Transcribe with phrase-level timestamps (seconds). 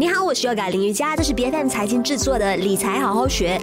[0.00, 3.60] 你好，我是 Yoga 林瑜伽，这是 BFM 财经制作的理财好好学。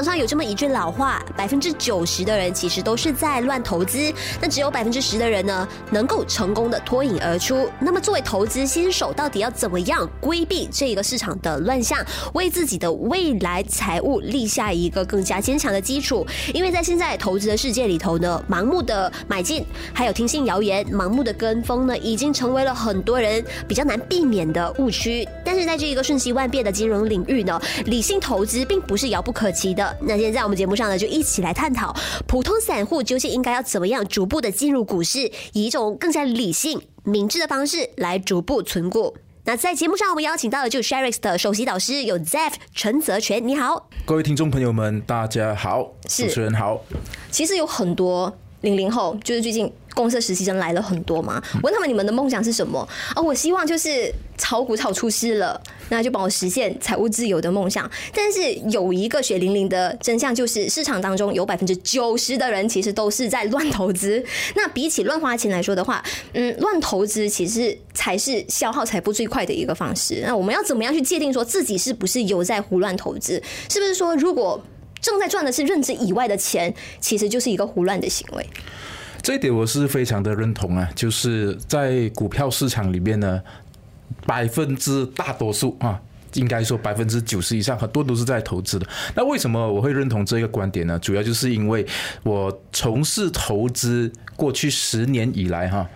[0.00, 4.10] 场上有这么一句老话，百分之九十的人其实都是在乱投资，
[4.40, 7.70] 那只有百分之十的人呢，能够成功的脱颖而出。
[7.78, 16.26] 那么作为投资新手，到底要怎么样规避这个市场的乱象，为自己的未来财务立下一个更加坚强的基础？
[16.54, 25.28] 因为在现在投资的世界里头呢，盲目的买进，还有听信谣言、盲目的跟风呢，已经成为了很多人比较难避免的误区。
[25.52, 29.74] 但是在这一个瞬息万变的金融领域呢，理性投资并不是遥不可及。
[29.74, 31.92] 的那现在，在我们节目上呢，就一起来探讨
[32.28, 39.16] 普通散户究竟应该要怎么样逐步的进入股市，以一种更加理性、明智的方式来逐步存股。
[39.42, 46.80] 那在节目上，我们邀请到的就是 Sherix 的首席导师有 Zeff 陈泽权，你好，各位听众朋友们，大家好，主持人好。
[47.32, 49.70] 其实有很多零零后，就是最近。
[49.92, 51.42] 公司的实习生来了很多嘛？
[51.64, 52.88] 问他们，你们的梦想是什么？
[53.12, 57.90] 啊，我希望就是炒股炒出师了，那就帮我实现财务自由的梦想。
[58.14, 64.24] 但是有一个血淋淋的真相，就是市场当中有百分之九十的人其实都是在乱投资。
[64.54, 66.02] 那比起乱花钱来说的话，
[66.34, 70.22] 嗯，乱投资其实才是消耗财富最快的一个方式。
[70.24, 73.42] 那我们要怎么样去界定说自己是不是有在胡乱投资？
[73.68, 74.62] 是不是说如果
[75.00, 78.46] 正在赚的是认知以外的钱，其实就是一个胡乱的行为？
[79.22, 83.42] 这一点我是非常的认同啊，就是在股票市场里面呢，
[84.24, 86.00] 百分之大多数啊，
[86.34, 88.86] 应该说百分之九十以上，很多都是在投资的。
[89.14, 90.98] 那为什么我会认同这个观点呢？
[91.00, 91.86] 主要就是因为
[92.22, 95.86] 我从事投资过去十年以来哈，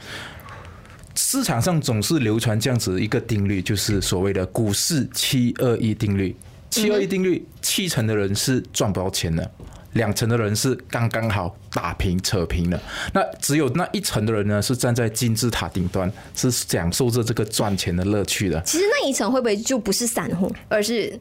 [1.15, 6.37] 市场上总是流传这样子一个定律，就是所谓的股市七二一定律。
[6.83, 9.51] 七二一定律，七成的人是赚不到钱的。
[9.93, 12.81] 两成的人是刚刚好打平扯平的，
[13.13, 18.61] 那只有那一层的人呢，是站在金字塔顶端，是享受着这个赚钱的乐趣的。
[18.63, 21.17] 其实那一层会不会就不是散户，而是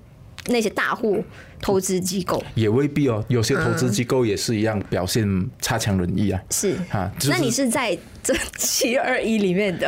[0.47, 1.23] 那些大户
[1.61, 2.43] 投资机构？
[2.55, 5.23] 也未必哦，有些投资机构也是一样表现
[5.61, 6.41] 差强人意啊。
[6.49, 9.87] 是啊，那你是在这七二一里面的？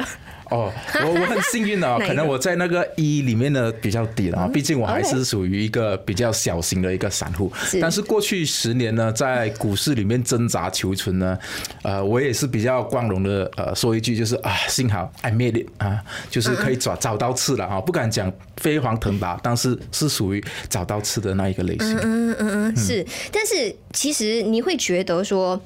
[0.49, 0.71] 哦，
[1.03, 7.51] 我我很幸运啊， 可能我在那个一里面呢比较低了啊，毕竟我还是属于一个比较小型的一个散户。
[7.81, 11.37] 但是过去十年呢，在股市里面挣扎求存呢，
[11.83, 21.97] 呃，我也是比较光荣的呃说一句，就是啊，幸好 I made it 啊，就是可以找找到刺了啊，不敢讲飞黄腾达，但是是属于找到刺的那一个类型。
[21.97, 23.05] 嗯嗯嗯，是。
[23.31, 25.59] 但是其实你会觉得说。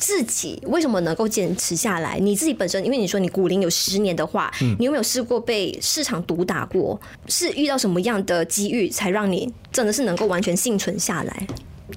[0.00, 2.18] 自己为什么能够坚持下来？
[2.18, 6.98] 你自己本身，因为你说你股龄有十年的话，你有没有试过被市场毒打过？
[7.28, 11.46] 是遇到什么样的机遇，才让你真的是能够完全幸存下来？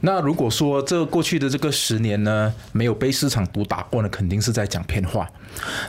[0.02, 5.30] 那如果说这过去的这个十年呢，没有被市场毒打过呢，肯定是在讲骗话。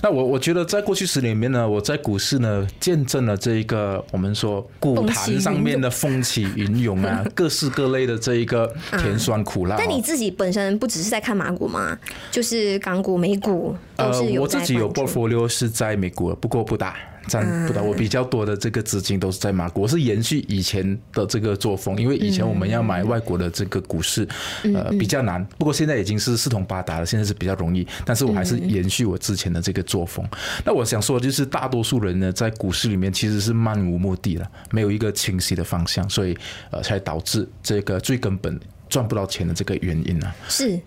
[0.02, 9.76] 那我我觉得在过去十年里面呢，我在股市呢见证了这一个我们说股坛上面的风起云涌啊，各式各类的这一个甜酸苦辣。
[9.78, 11.98] 但你自己本身不只是在看马股吗？
[12.30, 13.74] 就是港股、美股。
[13.96, 16.96] 呃，我自己有 portfolio 是在美国，不过不大。
[17.26, 19.80] 占不到，我比较多的这个资金都是在马股。
[19.80, 24.28] 我是延续以前的这个作风，因为以前我们要买外国的这个股市，
[24.74, 25.42] 呃，比较难。
[25.56, 27.86] 不过现在已经是四通八达了，现在是比较容易。
[28.04, 30.22] 但是我还是延续我之前的这个作风。
[30.66, 36.36] 那我想说，就是大多数人呢，在股市里面其实是漫无目的了，没有一个清晰的方向，所以
[36.70, 38.60] 呃，才导致这个最根本
[38.90, 40.30] 赚不到钱的这个原因呢。
[40.46, 40.78] 是，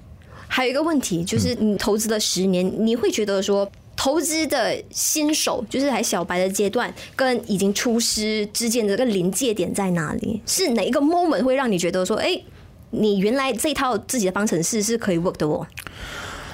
[0.57, 3.69] 还有一个问题就是，你投资了十年，你会觉得说。
[3.95, 10.39] 投资的新手就是还小白的阶段，跟已经出师之间的这个临界点在哪里？
[10.45, 12.39] 是哪一个 moment 会让你觉得说，哎，
[12.91, 15.65] 你原来这套自己的方程式是可以 work 的哦？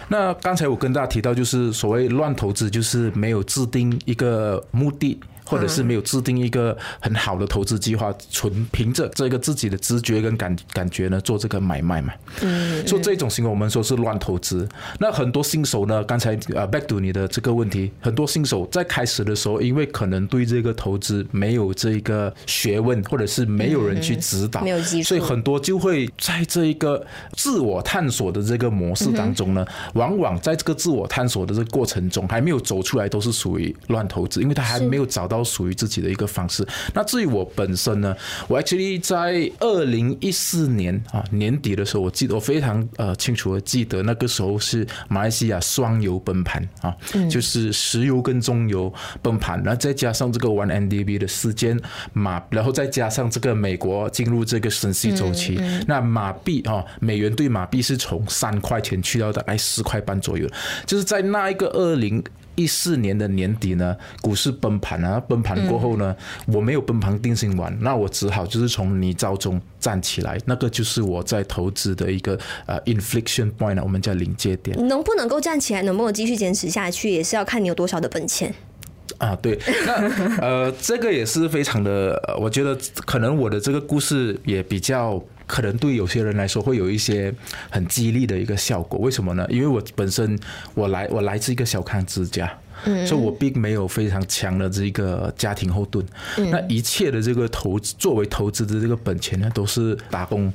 [0.08, 5.19] 那刚才我跟大家提到，就是所谓乱投资，就是没有制定一个目的。
[5.53, 12.12] 或者是没有制定一个很好的投资计划，纯凭着这个自己的直觉跟感感觉呢，做这个买卖嘛。
[12.42, 12.86] 嗯。
[12.88, 14.68] 所以这种行为我们说是乱投资。
[15.00, 27.06] 那很多新手呢，刚才呃 back to 你的这个问题，很多新手在开始的时候，因为可能对这个投资没有这个学问，或者是没有人去指导，没有技术，所以很多就会在这一个
[27.36, 29.63] 自我探索的这个模式当中呢，
[29.94, 35.43] 往往在这个自我探索的这个过程中还没有走出来，都是属于乱投资，因为他还没有找到。
[35.44, 36.66] 到属于自己的一个方式。
[36.94, 38.16] 那至于我本身呢，
[38.48, 46.95] 我 actually 在二零一四年啊年底的时候，我记得我非常呃清楚的记得那个时候是马来西亚双油崩盘啊，
[47.30, 48.92] 就是石油跟中油
[49.22, 51.80] 崩盘，然后再加上这个 One MDB 的事件
[52.13, 60.48] 马，然后再加上这个美国进入这个升息周期，那马币啊美元兑马币是从三块钱去到大概四块半左右，
[60.86, 62.24] 就是在那一个二零。
[62.56, 66.16] 一四年的年底呢，股市崩盘啊，崩盘过后呢，
[66.48, 74.88] 我没有崩盘定心丸，那我只好就是从泥沼中站起来，那个就是我在投资的一个呃 inflection point，我们叫临界点。
[74.88, 78.54] 能不能够站起来，能不能继续坚持下去，也是要看你有多少的本钱。
[79.18, 85.24] 啊，对，那呃，这个也是非常的，我觉得可能我的这个故事也比较。
[85.54, 87.32] 可能对有些人来说会有一些
[87.70, 89.46] 很激励的一个效果，为什么呢？
[89.52, 90.36] 因为我本身
[90.74, 92.52] 我来我来自一个小康之家，
[92.86, 96.04] 嗯，所以我并没有非常强的这个家庭后盾，
[96.40, 100.52] 嗯，那一切的这个投资作为投资的这个本钱呢，都是打工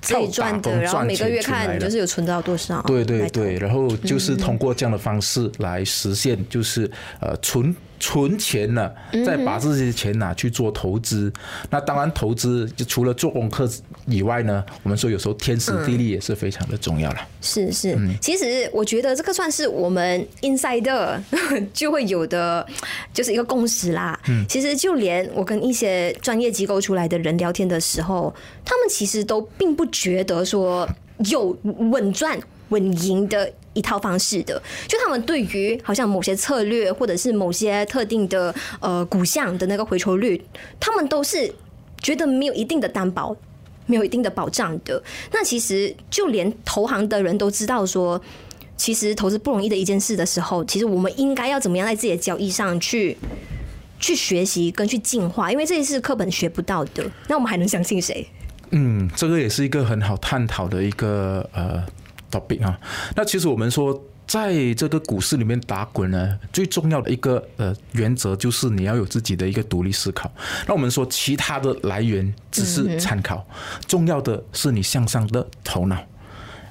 [0.00, 6.88] 自己赚的，然后每个月看你就是有存到多少，对对对，然后就是通过这样的方式来实现，就是
[7.18, 7.74] 呃存。
[7.98, 8.94] 存钱了，
[9.24, 11.32] 再把这些钱拿去做投资。
[11.70, 13.68] 那当然，投资就除了做功课
[14.06, 17.18] 以外呢，我们说有时候天时地利也是非常的重要了。
[17.40, 21.18] 是是，其实我觉得这个算是我们 insider
[21.72, 22.66] 就会有的，
[23.12, 24.18] 就是一个共识啦。
[24.28, 28.34] 嗯其实就连我跟一些专业机构出来的人聊天的时候，
[28.64, 30.88] 他们其实都并不觉得说
[31.30, 32.38] 有稳赚
[32.68, 33.52] 稳赢的。
[33.76, 40.42] 一套方式的，就他们对于好像某些策略或者是某些特定的呃股项的那个回酬率，
[40.80, 41.52] 他们都是
[42.00, 43.36] 觉得没有一定的担保，
[43.84, 45.02] 没有一定的保障的。
[45.30, 48.18] 那其实就连投行的人都知道说，
[48.78, 53.18] 其实投资不容易的一件事的时候，其实我们应该要怎么样在自己的交易上去
[54.00, 57.04] 去学习跟去进化，因为这些是课本学不到的。
[57.28, 58.26] 那我们还能相信谁？
[58.70, 61.84] 嗯，这个也是一个很好探讨的一个呃。
[62.30, 62.78] Topic 啊，
[63.14, 70.30] 那其实我们说，在这个股市里面打滚呢，最重要的一个呃原则就是你要有自己的一个独立思考。
[70.66, 73.46] 那我们说，其他的来源只是参考，
[73.86, 75.96] 重要的是你向上的头脑。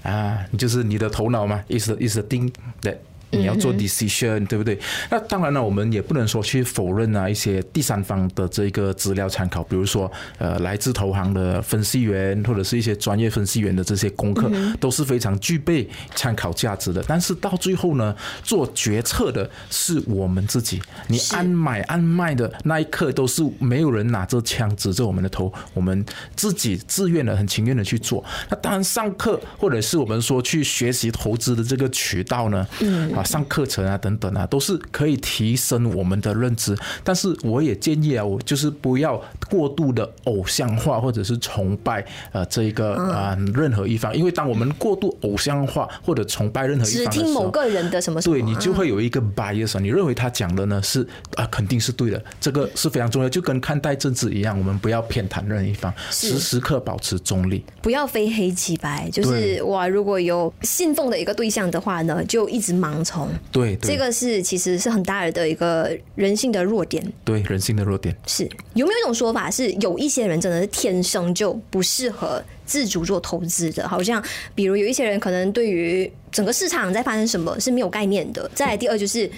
[0.04, 2.54] 啊，就是你的头脑嘛，is is the thing
[2.84, 2.96] that
[3.32, 4.80] 你要做 decision，对不对？
[5.10, 14.50] 那当然了，我们也不能说去否认啊一些第三方的这个资料参考，比如说呃来自投行的分析员或者是一些专业分析员的这些功课
[14.80, 17.04] 都是非常具备参考价值的。
[17.08, 20.82] 但是到最后呢，做决策的是我们自己。
[21.08, 26.06] 你按买按卖的那一刻，都是没有人拿着枪指着我们的头，我们
[26.36, 28.24] 自己自愿的、很情愿的去做。
[28.50, 33.24] 那当然上课或者是我们说去学习投资的这个渠道呢，嗯啊。
[33.24, 36.76] 上课程啊，等等啊，都是可以提升我们的认知。
[37.04, 59.10] 但是我也建议啊，我就是不要过度的偶像化或者是崇拜呃这一个啊任何一方，因为当我们过度偶像化或者崇拜任何一方的时候，只听某个人的什么什么，对你就会有一个 bias，你认为他讲的呢是啊肯定是对的，这个是非常重要，就跟看待政治一样，我们不要偏袒任何一方，时时刻保持中立，不要非黑即白。
[59.12, 63.30] 就是哇，如果有信奉的一个对象的话呢，就一直盲从。
[63.52, 67.02] 对，对，这个是其实是很大的一个人性的弱点。
[67.24, 68.44] 对，人性的弱点是
[68.74, 73.88] 有没有一种说法是，有一些人真的是天生就不适合自主做投资的？
[73.88, 74.22] 好像
[74.56, 78.50] 比如有一些人可能对于整个市场在发生什么是没有概念的。
[78.56, 79.30] 再来第二就是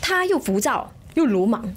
[0.00, 1.74] 他又浮躁又鲁莽，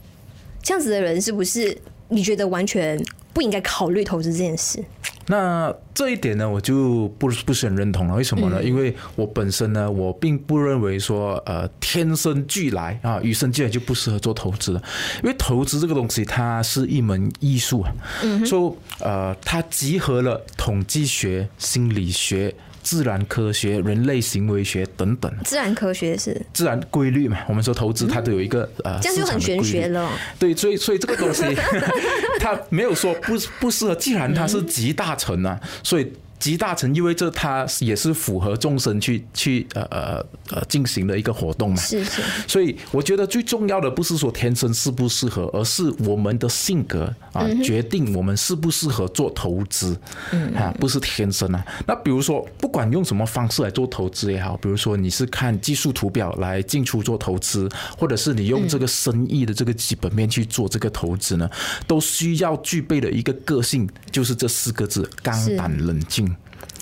[0.61, 1.75] 这样子的人是不是
[2.09, 3.01] 你觉得完全
[3.33, 4.83] 不应该考虑投资这件事？
[5.27, 8.15] 那这一点呢，我就不不是很认同了。
[8.15, 8.63] 为什么呢？
[8.63, 14.81] 因为我本身呢，我并不认为说，呃，天生俱来啊，与生俱来就不适合做投资的。
[15.23, 17.91] 因为投资这个东西，它是一门艺术啊。
[18.23, 18.45] 嗯。
[18.45, 22.53] 说，呃，它集合了统计学、心理学。
[22.87, 25.29] 自然科学、人类行为学等等。
[25.43, 27.37] 自然科学是自然规律嘛？
[27.49, 30.09] 我们说投资它都有一个呃，这样就很玄学了。
[30.39, 31.43] 对，所以所以这个东西，
[32.39, 33.93] 它没有说不不适合。
[33.95, 36.13] 既然它是集大成啊，所以。
[36.39, 41.77] 集大成意味着它也是符合众生去去呃呃呃进行的一个活动嘛。
[41.77, 42.21] 是是。
[42.47, 49.97] 所以我觉得最重要的不是说天生适不适合，而是我们的性格啊决定我们适不适合做投资。
[50.31, 50.53] 嗯。
[50.55, 51.65] 啊，不是天生啊。
[51.85, 61.49] 那比如说，不管用什么方式来做投资也好，比如说你是看技术图表来进出做投资，或者是你用这个生意的这个基本面去做这个投资呢，
[61.85, 66.26] 都需要具备的一个个性，就是这四个字：钢板冷静。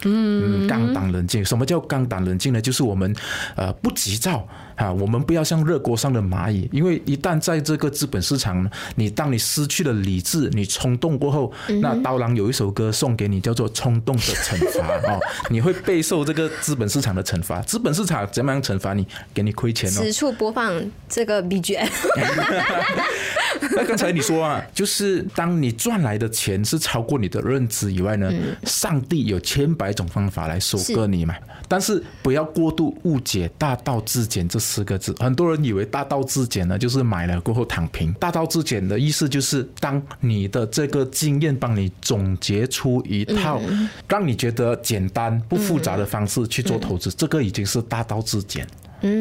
[0.05, 1.43] 嗯，刚胆冷静。
[1.43, 2.62] 什么叫刚胆冷静呢？
[2.62, 3.13] 就是我们
[3.55, 11.51] 呃不急躁，啊，我们不要像热锅上的蚂蚁，因为一旦在这个资本市场，你当你失去了理智，你冲动过后，
[11.82, 17.62] 那刀郎有一首歌送给你，叫做《冲动的惩罚》 哦，你会备受这个资本市场的惩罚。
[17.62, 19.05] 资本市场怎么样惩罚你？
[19.34, 19.94] 给你亏钱哦。
[19.94, 20.74] 此处播放
[21.08, 21.89] 这个 BGM。
[23.72, 28.32] 那刚才你说啊，就是当你赚来的钱是超过你的认知以外呢，
[28.63, 31.34] 上帝有千百种方法来收割你嘛。
[31.67, 35.15] 但是不要过度误解“大道至简”这四个字。
[35.19, 38.12] 很多人以为“大道至简”呢，就是买了过后躺平。
[38.19, 43.62] “大道至简”的意思就是，当你的这个经验帮你总结出一套
[44.10, 48.67] 让你觉得简单不复杂的方式去做投资，这个已经是大道至简。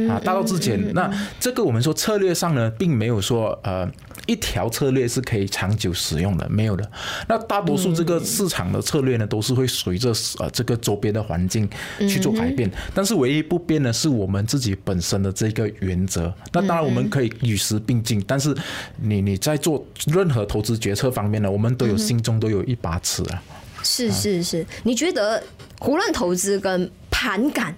[0.09, 0.93] 啊，大道至简。
[0.93, 3.91] 那这个我们说策略上呢，并没有说呃。
[4.27, 6.91] 一条策略是可以长久使用的，没有的。
[7.29, 11.69] 那大多数这个市场的策略呢，都是会随着呃这个周边的环境
[12.09, 12.71] 去做改变。
[12.95, 16.33] 但是唯一不变的是我们自己本身的这个原则。
[16.55, 18.57] 那当然我们可以与时并进，但是
[19.03, 23.43] 你你在做任何投资决策方面呢，我们都有心中都有一把尺啊。
[23.83, 25.43] 是是是，你觉得
[25.79, 27.77] 胡乱投资跟盘感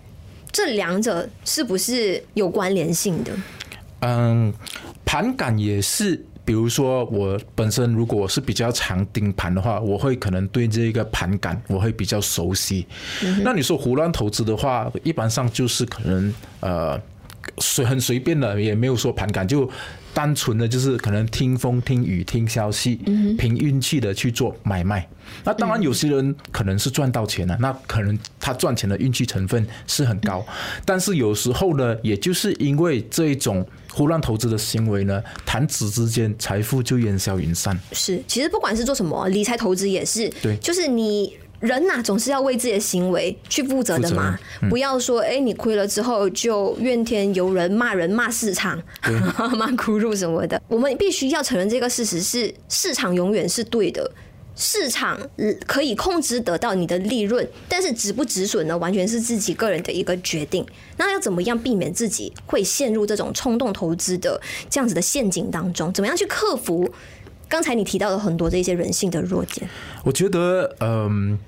[0.56, 3.30] 这两者是不是有关联性的？
[4.00, 4.50] 嗯，
[5.04, 6.24] 盘感也是。
[6.46, 12.86] 比如说，我本身如果是比较常盯盘的话，我会可能对这个盘感我会比较熟悉。
[13.42, 16.98] 那你说胡乱投资的话，一般上就是可能呃
[17.58, 19.68] 随很随便的，也没有说盘感，就
[20.16, 22.96] 单纯的就是可能听风听雨听消息，
[23.36, 25.06] 凭运气的去做买卖。
[25.44, 30.42] 那当然有些人可能是赚到钱了，那可能他赚钱的运气成分是很高。
[30.86, 33.66] 但是有时候呢，也就是因为这一种。
[33.92, 37.74] 胡乱投资的行为呢，弹指之间财富就烟消云散。
[37.92, 41.34] 是，其实不管是做什么理财投资也是，对，就是你
[41.66, 44.38] 人呐、啊，总是要为自己的行为去负责的嘛。
[44.62, 48.80] 嗯、不要说，哎、欸，你亏了之后就怨天尤人，骂人骂市场，
[49.58, 50.62] 骂苦路什么的。
[50.68, 54.10] 我们必须要承认这个事实是，市场永远是对的。
[54.58, 55.20] 市场
[55.66, 58.78] 可以控制得到你的利润，但是止不止损呢？
[58.78, 60.64] 完全是自己个人的一个决定。
[60.96, 65.92] 那要怎么样避免自己会陷入这种冲动投资的这样子的陷阱当中？
[65.92, 66.90] 怎么样去克服
[67.48, 69.68] 刚才你提到了很多这些人性的弱点？
[70.04, 71.38] 我觉得，嗯，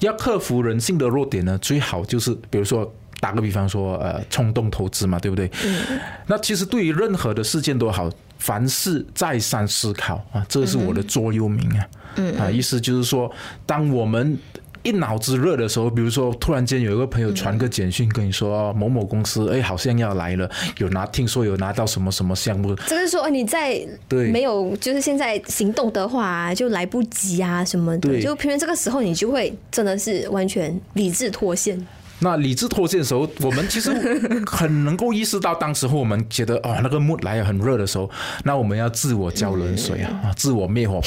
[0.00, 5.50] 要克服人性的弱点呢，最好就是比如说打个比方说，呃，冲动投资嘛，对不对？
[5.64, 6.00] 嗯。
[6.26, 8.10] 那其实对于任何的事件都好。
[8.38, 11.88] 凡事再三思考啊，这是我的座右铭啊。
[12.16, 13.32] 嗯啊，意思就是说，
[13.64, 14.38] 当我们
[14.86, 22.72] 一脑子热的时候，比如说突然间有一个朋友传个简讯跟你说，某某公司哎好像要来了，有拿听说有拿到什么什么项目。
[22.86, 31.84] 就是说你在对没有就是现在行动的话就来不及啊什么的，就偏偏这个时候你就会真的是完全理智脱线。
[32.20, 33.90] 那理智脱线的时候，我们其实
[34.46, 38.10] 很能够意识到，当时候我们觉得哦，那个 mood 来很热的时候，
[38.44, 41.00] 那我们要自我浇冷水啊，自我灭火，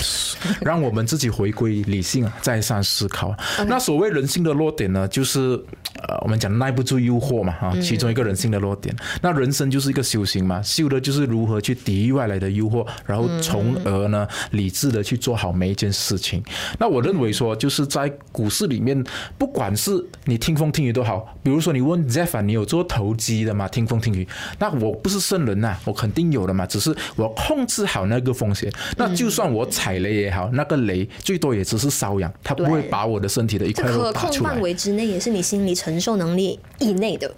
[0.62, 3.36] 让我们自己回归理性啊，再三思考。
[3.68, 5.60] 那所谓人性的弱点呢，就是
[6.08, 8.96] 呃，我们讲耐不住诱惑嘛，哈，其中一个人性的弱点。
[9.22, 16.44] 那人生就是一个修行嘛，修的就是如何去抵御外来的诱惑，然后从而呢，理智的去做好每一件事情。
[16.78, 19.04] 那我认为说，就是在股市里面，
[19.38, 19.92] 不管是
[20.26, 23.68] 你听风听雨都好，比如说你问 z e f f 你有做投机的吗？
[23.68, 24.28] 听风听雨，
[24.60, 26.66] 那我不是圣人呐、啊，我肯定有的嘛。
[26.66, 34.32] 只是我控制好那个风险，那就算我踩雷也好，那个雷最多也只是瘙痒，它不会把我的身体的一块肉打出来。
[34.32, 37.34] 可控范围之内，也是你心理承受能力以内的。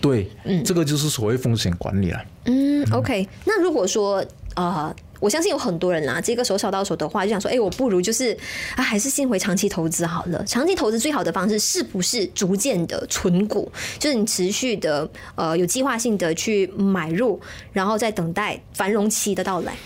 [0.00, 2.24] 对，嗯，这个就是所谓风险管理了。
[2.44, 4.94] 嗯，OK，那如果说啊。
[4.94, 8.34] 呃我相信有很多人啦，这个手小到手的话，就想说，哎，我不如就是
[8.74, 10.42] 啊，还是先回长期投资好了。
[10.46, 13.70] 长期投资最好的方式是不是逐渐的存股？
[13.98, 17.38] 就是你持续的呃有计划性的去买入，
[17.74, 19.76] 然后再等待繁荣期的到来。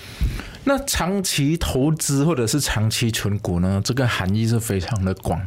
[0.64, 3.80] 那长期投资或者是长期存股呢？
[3.84, 5.40] 这个含义是非常的广。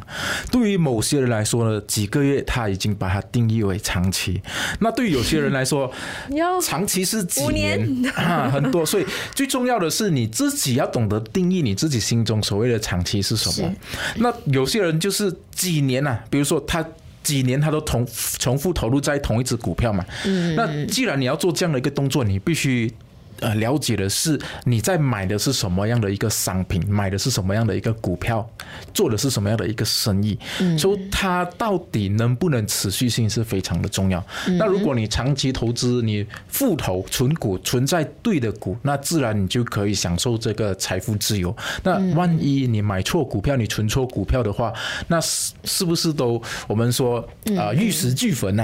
[0.52, 4.42] 对于某些人来说呢，几个月他已经把它定义为长期。
[4.80, 5.92] 那对于有些人来说，
[6.62, 8.86] 长期是几年啊，很多。
[8.86, 13.74] 所以最重要的是你自己要懂得定义你自己心中所谓的长期是什么。
[14.18, 16.86] 那有些人就是几年啊，比如说他
[17.24, 18.08] 几年他都重
[18.38, 20.06] 重复投入在同一只股票嘛。
[20.26, 22.94] 嗯那既然你要做这样的一个动作，你必须。
[23.40, 28.48] 呃了解的是你在买的是什么样的一个商品，买的是什么样的一个股票，
[28.94, 30.38] 做的是什么样的一个生意，
[30.78, 34.24] 所以它到底能不能持续性是非常的重要。
[34.58, 41.56] 那如果你长期投资，你复投存股，存在对的股，那自然你就可以享受这个财富自由。
[41.84, 44.74] 那万一你买错股票，你存错股票的话，
[45.08, 47.20] 那是是不是都我们说
[47.58, 48.64] 啊玉石俱焚呢？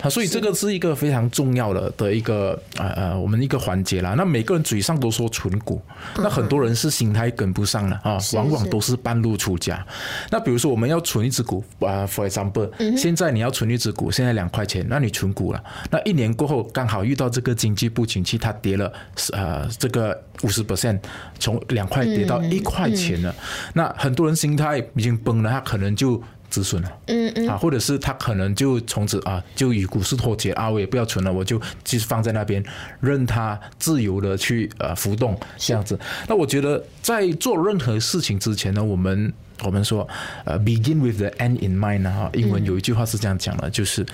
[0.00, 4.09] 啊，所以这个是一个非常重要的的一个呃呃我们一个环节啦。
[4.14, 5.80] 那每个人嘴上都说存股，
[6.16, 9.84] 那很多人是心态跟不上了啊，往往都是半路出家。
[10.30, 18.92] 那比如说我们要存一只股啊，for example，现在你要存一只股，现在两块钱，那你存股了，那一年过后刚好遇到这个经济不景气，它跌了
[19.32, 20.98] 呃这个五十 percent，
[21.38, 23.34] 从两块跌到一块钱了，
[23.74, 26.22] 那很多人心态已经崩了，他可能就。
[26.50, 32.62] 止损了，嗯嗯，啊，或者是他可能就从此啊，就与股市脱节啊，我也不要存了，我就继续放在那边，
[33.00, 35.98] 任它自由的去呃浮动这样子。
[36.28, 40.06] 那我觉得在做任何事情之前呢，我们我们说
[40.44, 44.04] 呃，begin with the end in mind 啊，英文有一句话是这样讲的，就是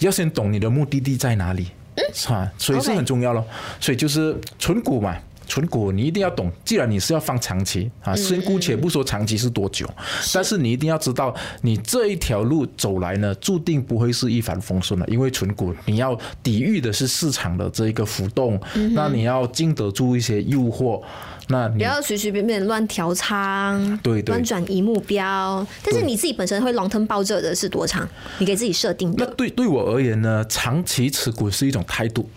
[0.00, 3.46] 要先懂你的目的地在哪里，嗯，是吧，所以是很重要咯。
[3.78, 5.16] 所以就是存股嘛。
[5.50, 9.84] 存股你一定要懂，既然你是要放长期啊，先姑且不说长期是多久，
[10.32, 18.60] 但是你一定要知道，你这一条路走来呢，注定不会是一帆风顺的，因为存股你要抵御的是市场的这一个浮动，
[18.94, 21.02] 那你要经得住一些诱惑，
[21.48, 25.66] 那你不要随随便便乱调仓，对对，乱转移目标。
[25.82, 28.08] 但是你自己本身会 long term 抱着的是多长？
[28.38, 29.26] 你给自己设定的。
[29.26, 32.30] 那对对我而言呢，长期持股是一种态度。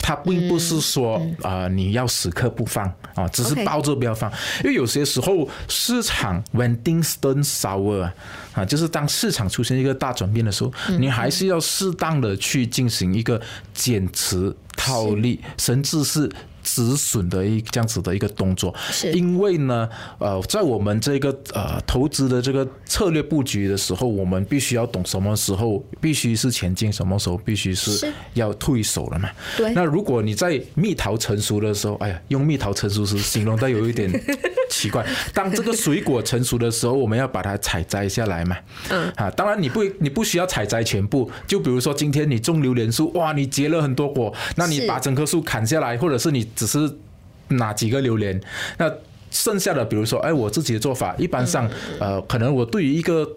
[0.00, 4.30] 它并不是说啊、呃，你要时刻不放啊，只是抱着不要放，
[4.64, 8.10] 因为有些时候市场 when things turn sour
[8.52, 13.40] 啊，就是当市场出现一个大转变的时候，你还是要适当的去进行一个
[13.74, 16.30] 减持套利，甚至是。
[16.74, 29.30] 止损的一这样子的一个动作，是因为呢，呃，在我们这个呃投资的这个策略布局的时候，我们必须要懂什么时候必须是前进，什么时候必须是要退守了嘛。
[29.56, 29.72] 对。
[29.72, 34.10] 那如果你在蜜桃成熟的时候，哎呀，用蜜桃成熟时形容，的有一点
[34.70, 35.06] 奇怪。
[35.32, 38.56] 当这个水果成熟的时候，我们要把它采摘下来嘛。
[38.90, 39.10] 嗯。
[39.16, 46.46] 啊，当然你不你不需要采摘全部，就比如说今天你种榴莲树，哇，你结了很多果，那你把整棵树砍下来，或者是你。
[46.58, 46.92] 只是
[47.46, 48.38] 哪几个榴莲？
[48.76, 48.92] 那
[49.30, 53.30] 剩下的，比如说，哎，我自己的做法，一般上，呃，可能我对于一个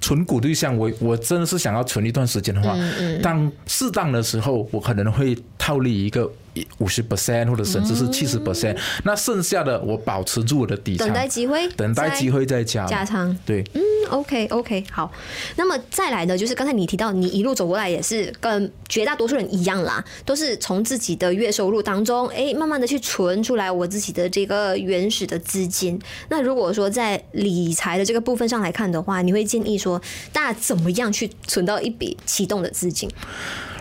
[0.00, 2.76] 存股对象，我我真的是想要存一段时间的话，
[3.20, 6.30] 当适当的时候，我可能会套利一个
[6.78, 12.86] 五十 percent 或者甚至是七十 percent，那剩下的我保持住我的底仓，等待机会，等待机会再加。
[12.86, 13.64] 加仓，对。
[14.10, 15.10] OK OK 好，
[15.56, 25.98] 那么再来呢，就是刚才你提到你一路走过来也是跟绝大多数人一样啦，都是从自己的月收入当中，哎，慢慢的去存出来我自己的这个原始的资金。
[26.28, 30.00] 那如果说在理财的这个部分上来看的话，你会建议说
[30.32, 33.08] 大家怎么样去存到一笔启动的资金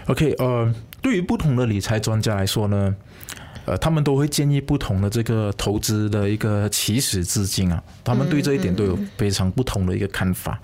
[0.08, 2.96] ？OK，呃，对于不同的理财专家来说呢。
[3.70, 10.60] 呃，他们都会建议不同的这个投资的一个起始资金啊，他们对这一点都有非常不同的一个看法。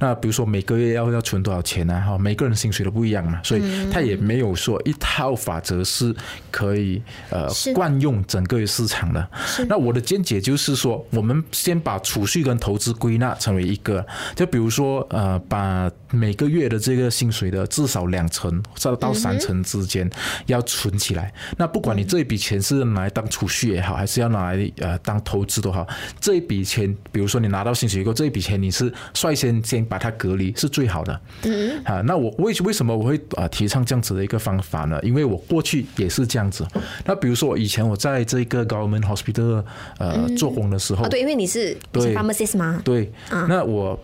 [0.00, 2.02] 那比如说每个月要要存多少钱呢？
[2.04, 6.12] 哈，每个人薪水都不一样嘛，所以他也没有说一套法则是
[6.50, 9.28] 可以呃惯用整个市场的。
[9.68, 20.10] 那我的见解就是说，我们先把储蓄跟投资归纳成为一个，就比如说呃，把每个月的这个薪水的至少两成到到三成之间
[20.46, 21.32] 要存起来。
[21.56, 22.47] 那不管你这一笔钱。
[22.48, 25.86] 钱是拿来当储蓄也好，还是要拿来呃当投资都好，
[26.20, 31.20] 这一笔钱，比如说你拿到薪水以后，这一笔钱你是率先先把它隔离，是最好的。
[31.42, 34.98] 嗯啊，那我为为什么我会啊提倡这样子的一个方法呢？
[35.02, 36.66] 因为我过去也是这样子。
[37.04, 39.62] 那比如说我以前我在这个 government hospital
[39.98, 42.80] 呃做工的时候，对，因为你是对 pharmacist 吗？
[42.84, 43.98] 对，那我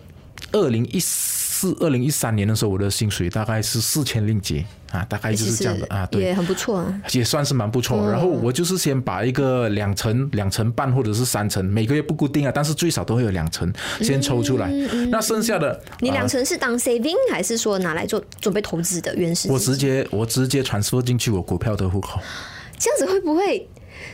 [0.51, 1.44] 二零一四、
[1.79, 4.65] 二零一三年的时候，我的薪水大概是四千令吉。
[4.91, 8.09] 啊，大概就是这样的啊，对，也很不错，啊也算是蛮不错。
[8.09, 14.69] 然后我就是先把一个两成、两成半或者是三成，每个月不固定啊，但是最少都会有两成先抽出来。
[15.09, 19.51] 那剩下的，你两成是当 saving 还是说拿来做准备投资的原始？
[19.51, 22.21] 我直接我直接 transfer 进去我股票的户口，
[22.79, 23.67] 这样子会不会？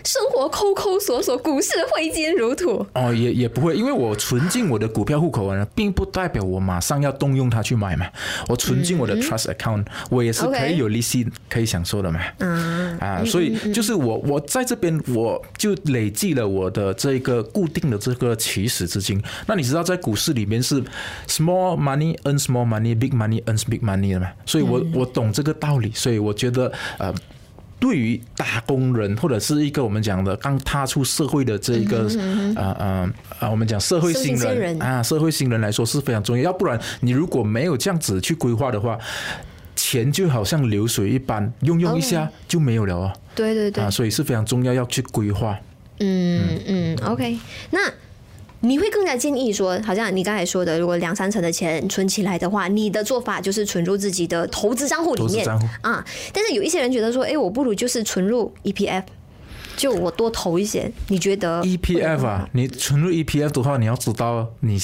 [0.03, 2.85] 生活抠抠索索，股市挥金如土。
[2.93, 8.07] 哦，也也不会，因为我存进我的股票户口呢，并不代表我马上要动用它去买嘛。
[8.47, 12.19] 我存进我的 trust account，我也是可以有利息可以享受的嘛。
[12.39, 19.21] 嗯啊，所以就是我我在这边我就累计了我的这个固定的这个起始资金。
[19.47, 20.81] 那你知道在股市里面是
[21.27, 24.29] small money earn small money，big money earns big money 的嘛？
[24.45, 27.13] 所以我我懂这个道理，所以我觉得呃。
[27.81, 32.07] 对于打工人或者是一个我们讲的刚踏出社会的这一个
[32.55, 36.43] 啊啊啊，我们讲社会新人，人啊，社会新人来说是非常重要。
[36.43, 38.99] 要不然你如果没有这样子去规划的话，
[39.75, 43.11] 钱就好像流水一般，用用一下就没有了哦。
[43.33, 45.57] 对对对，啊，所以是非常重要要去规划。
[45.99, 47.39] 嗯嗯，OK，
[47.71, 47.79] 那。
[48.61, 55.47] 你会更加建议说，好像你刚才说的，如果两三成的钱存起来的话，你的做法就是存入自己的投资账户里面
[55.81, 56.05] 啊。
[56.31, 59.03] 但是有一些人觉得说，哎，我不如就是存入 EPF，
[59.75, 60.91] 就我多投一些。
[61.07, 62.47] 你觉得 EPF 啊？
[62.53, 64.79] 你存入 EPF 的话，你要知道你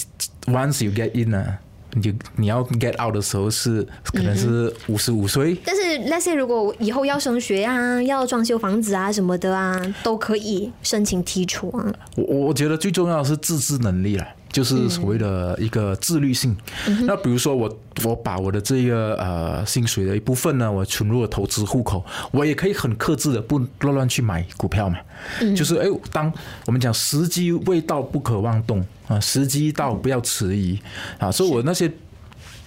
[0.47, 1.59] once you get in 啊。
[1.93, 11.93] 你你要 get out 的时候是可能是五十五岁，但是 let's say 如果以后要升学啊，要装修房子啊什么的啊，都可以申请提出啊。
[12.15, 14.25] 我我觉得最重要的是自制能力了。
[14.57, 16.57] 就是所谓的一个自律性。
[16.87, 24.97] 嗯、那比如说我我把我的这个呃薪水的一部分呢，我存入了投资户口，我也可以很克制的不乱乱去买股票嘛。
[25.41, 26.33] 嗯、就是哎，当
[26.65, 30.79] 我们讲时机未到不可妄动啊，时机到不要迟疑
[31.19, 31.91] 啊，所以我那些。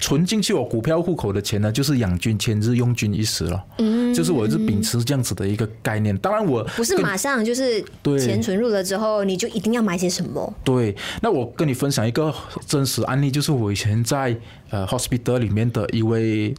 [0.00, 3.62] 存进去我股票户口的钱呢，就是养军千日，用军一时了。
[3.78, 6.16] 嗯，就是我是秉持这样子的一个概念。
[6.18, 7.84] 当然，我不是马上就是
[8.18, 10.52] 钱存入了之后，你就一定要买些什么。
[10.64, 12.34] 对，那我跟你分享一个
[12.66, 14.36] 真实案例，就是我以前在
[14.70, 16.54] 呃 hospital 里面的一位。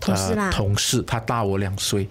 [0.00, 2.08] 同事啦，同事他大我两岁，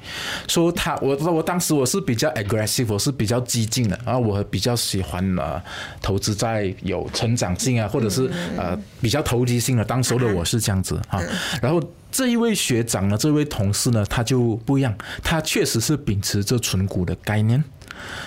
[0.48, 5.62] 说他我我当时我是比较 aggressive，我是比较激进的，然后我比较喜欢呃
[6.02, 9.86] 投资在有成长性啊，或者是呃比较投机性的。
[9.86, 11.22] 当时的我是这样子啊，
[11.62, 17.64] 然后这一位学长呢，这位同事呢，他就不一样，他确实是秉持着存股的概念。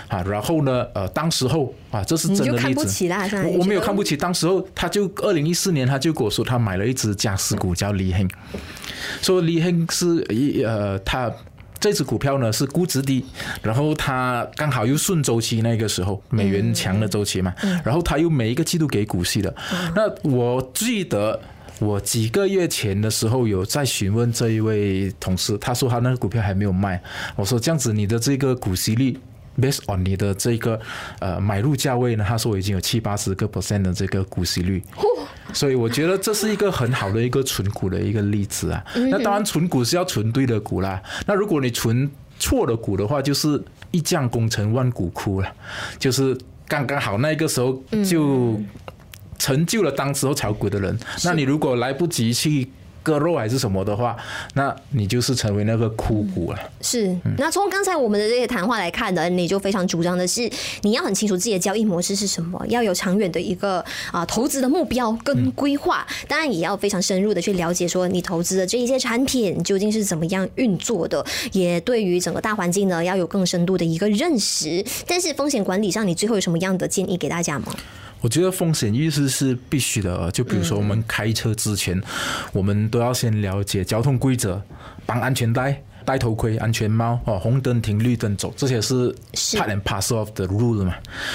[0.08, 3.08] 啊，然后呢，呃，当时候啊，这是真的例子。
[3.44, 8.28] 我我没有看不起，当时候他就二零一四年，他就跟我说，他买了一只嘉实股叫李恒，
[9.22, 11.32] 说李恒是一呃，他
[11.78, 13.24] 这只股票呢是估值低，
[13.62, 17.54] 然后他刚好又顺周期那个时候美元强的周期嘛，
[17.84, 19.54] 然后他又每一个季度给股息的。
[19.94, 21.40] 那我记得
[21.78, 27.00] 我几个月前的时候有在询问这一位同事，他说他那个股票还没有卖，
[27.36, 29.18] 我说这样子你的这个股息率。
[29.60, 30.80] Based on 你的这个
[31.18, 34.82] 呃买入价位呢，他说已经有七八十个 percent 的这个股息率，
[35.52, 38.82] 所以我觉得这是一个很好的一个存股的一个例子啊。
[39.10, 41.02] 那当然存股是要存对的股啦。
[41.26, 45.52] 那如果你存错的股的话，就是一将功成万骨枯了，
[45.98, 48.58] 就是刚刚好那个时候就
[49.38, 50.98] 成就了当时候炒股的人。
[51.24, 52.70] 那你如果来不及去。
[53.02, 54.16] 割肉还是什么的话，
[54.54, 56.58] 那你就是成为那个枯骨了。
[56.80, 60.50] 是，那从刚才我们的这些谈话来看呢，你就非常主张的是，
[60.82, 66.06] 你要很清楚自己的交易模式是什么，要有长远的一个啊投资的目标跟规划。
[66.28, 74.84] 当然，也要非常深入的去了解说你投资的这一些产品究竟是怎么样运作的，也对于整个大环境呢要有更深度的一个认识。
[75.06, 77.74] 但是风险管理上，你最后有什么样的建议给大家吗？
[78.20, 82.00] 我觉得风险意识是必须的，就比如说我们开车之前，
[82.52, 84.62] 我们都要先了解交通规则，
[85.06, 85.82] 绑安全带。
[86.04, 90.94] 戴头盔、安全帽哦，红灯停，绿灯走，这些是 part and parcel of the rule 嘛。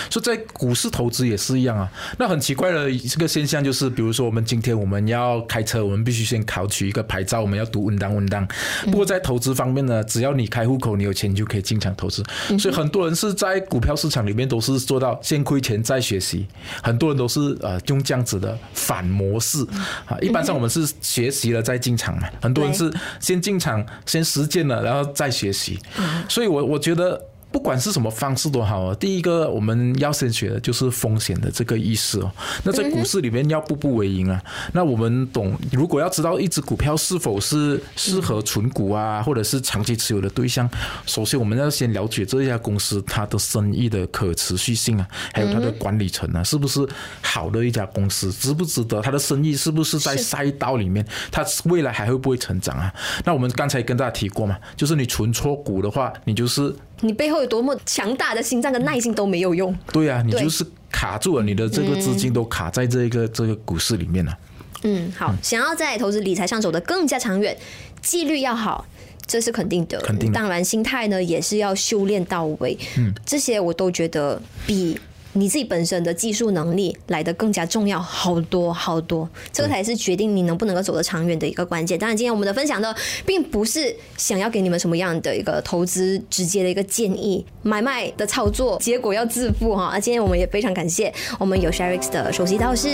[0.10, 1.92] 所以在股市投资也是一样啊。
[2.18, 8.48] 那很奇怪的这个现象就是，比如说我们今天我们要开车，我们必须先考取一个牌照，我们要读文档文档。
[8.86, 12.24] 不过在投资方面呢，只要你开户口，你有钱就可以进场投资。
[12.60, 16.48] 所以很多人是在股票市场里面都是做到先亏钱再学习。
[16.82, 19.66] 很多人都是呃用这样子的反模式
[20.06, 20.18] 啊。
[20.22, 22.28] 一般上我们是学习了再进场嘛。
[22.42, 24.68] 很多人是先进场先实践。
[24.68, 25.80] 然后再学习，
[26.28, 27.22] 所以我我觉得。
[27.56, 32.30] 不管是什么方式都好啊，第一个我们要先学的就是风险的这个意识哦。
[32.66, 34.44] 那在股市里面要步步为营啊。
[34.74, 40.70] 那我们懂，如果要知道一只股票是否是适合存股啊，或者是长期持有的对象，
[41.06, 46.86] 首先我们要先了解这家公司它的生意的可持续性啊，还有它的管理层啊，是不是
[47.22, 49.02] 好的一家公司，值不值得？
[49.02, 51.08] 它的生意是不是在赛道里面？
[51.32, 52.94] 它未来还会不会成长啊？
[53.24, 56.76] 那我们刚才跟大家提过嘛，就是你存错股的话，你就是。
[57.02, 59.76] 你背后有多么强大的心脏跟耐心都没有用。
[59.92, 64.38] 对啊，你就是卡住了，你的这个资金都卡在这个这个股市里面了。
[64.84, 67.58] 嗯，好，想要在投资理财上走得更加长远，
[68.02, 68.86] 纪律要好，
[69.26, 70.00] 这是肯定的。
[70.02, 70.32] 肯定。
[70.32, 72.78] 当然，心态呢也是要修炼到位。
[72.98, 75.00] 嗯，这些我都觉得比。
[75.38, 82.00] 你自己本身的技术能力来得更加重要，好多好多，这个才是决定你能不能够走得长远的一个关键。
[82.00, 82.96] 当然，今天我们的分享呢，
[83.26, 89.88] 并不是想要给你们什么样的一个投资直接的一个建议，买卖的操作结果要自负哈。
[89.88, 92.88] 啊，今天我们也非常感谢我们有 Sharix 的首席导师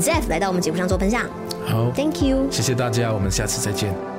[0.00, 1.28] Jeff 来到我们节目上做分享。
[1.64, 4.15] 好，Thank you，谢谢大家，我们下次再见。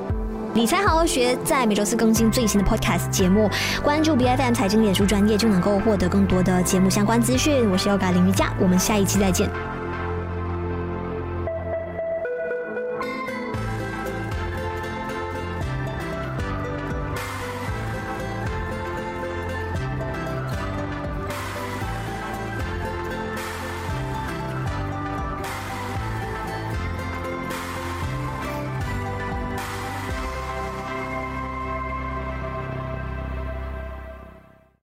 [0.58, 3.48] 理财好好学，在每周四更新最新的 Podcast 节目，
[3.80, 7.70] 关注 BFM 财经脸书专业就能够获得更多的节目相关资讯。
[7.70, 9.48] 我是 Yoga 林瑜伽，我们下一期再见。